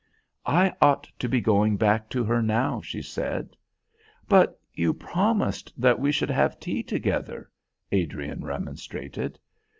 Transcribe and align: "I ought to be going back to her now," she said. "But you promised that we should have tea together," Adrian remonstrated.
"I 0.47 0.73
ought 0.81 1.03
to 1.19 1.29
be 1.29 1.39
going 1.41 1.77
back 1.77 2.09
to 2.09 2.23
her 2.23 2.41
now," 2.41 2.81
she 2.81 3.03
said. 3.03 3.55
"But 4.27 4.59
you 4.73 4.95
promised 4.95 5.71
that 5.79 5.99
we 5.99 6.11
should 6.11 6.31
have 6.31 6.59
tea 6.59 6.81
together," 6.81 7.51
Adrian 7.91 8.43
remonstrated. 8.43 9.37